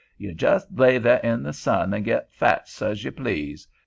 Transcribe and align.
Yo' 0.17 0.31
jes 0.35 0.65
lay 0.71 0.97
there 0.97 1.19
in 1.19 1.43
the 1.43 1.53
sun 1.53 1.93
an' 1.93 2.01
git 2.01 2.27
's 2.31 2.35
fat 2.35 2.67
's 2.67 3.03
yo' 3.03 3.11
please. 3.11 3.67